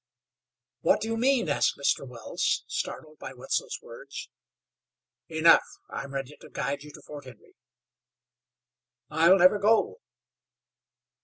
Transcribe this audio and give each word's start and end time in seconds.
"What 0.79 0.99
do 1.01 1.07
you 1.09 1.15
mean?" 1.15 1.47
asked 1.47 1.77
Mr. 1.77 2.07
Wells, 2.07 2.63
startled 2.65 3.19
by 3.19 3.35
Wetzel's 3.35 3.77
words. 3.83 4.29
"Enough. 5.29 5.61
I'm 5.91 6.15
ready 6.15 6.35
to 6.37 6.49
guide 6.49 6.81
you 6.81 6.89
to 6.93 7.03
Fort 7.03 7.25
Henry." 7.25 7.53
"I'll 9.11 9.37
never 9.37 9.59
go." 9.59 9.99